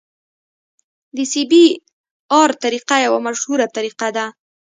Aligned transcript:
د 1.15 1.17
سی 1.31 1.41
بي 1.51 1.65
ار 2.41 2.49
طریقه 2.63 2.95
یوه 3.05 3.19
مشهوره 3.27 3.67
طریقه 3.75 4.07
ده 4.15 4.25